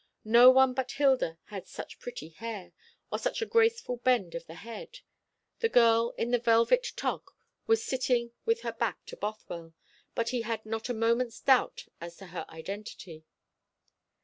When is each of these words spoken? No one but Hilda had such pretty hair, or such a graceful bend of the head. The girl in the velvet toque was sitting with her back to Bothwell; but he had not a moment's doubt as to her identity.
No 0.25 0.49
one 0.49 0.73
but 0.73 0.93
Hilda 0.93 1.37
had 1.49 1.67
such 1.67 1.99
pretty 1.99 2.29
hair, 2.29 2.73
or 3.11 3.19
such 3.19 3.39
a 3.39 3.45
graceful 3.45 3.97
bend 3.97 4.33
of 4.33 4.47
the 4.47 4.55
head. 4.55 5.01
The 5.59 5.69
girl 5.69 6.15
in 6.17 6.31
the 6.31 6.39
velvet 6.39 6.93
toque 6.95 7.33
was 7.67 7.85
sitting 7.85 8.31
with 8.43 8.61
her 8.61 8.71
back 8.73 9.05
to 9.05 9.15
Bothwell; 9.15 9.75
but 10.15 10.29
he 10.29 10.41
had 10.41 10.65
not 10.65 10.89
a 10.89 10.95
moment's 10.95 11.39
doubt 11.39 11.85
as 12.01 12.17
to 12.17 12.25
her 12.33 12.47
identity. 12.49 13.25